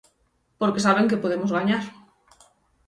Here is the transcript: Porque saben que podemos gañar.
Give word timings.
Porque 0.59 0.83
saben 0.85 1.09
que 1.09 1.21
podemos 1.23 1.53
gañar. 1.57 1.83